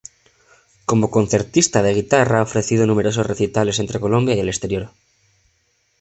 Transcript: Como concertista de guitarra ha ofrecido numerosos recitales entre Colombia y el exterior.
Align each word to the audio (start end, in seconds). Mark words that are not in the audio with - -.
Como 0.89 1.11
concertista 1.17 1.79
de 1.83 1.95
guitarra 1.99 2.37
ha 2.39 2.47
ofrecido 2.49 2.83
numerosos 2.87 3.27
recitales 3.31 3.77
entre 3.77 3.99
Colombia 3.99 4.33
y 4.35 4.39
el 4.39 4.49
exterior. 4.49 4.85